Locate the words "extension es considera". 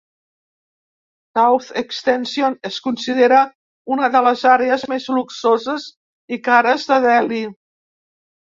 1.81-3.41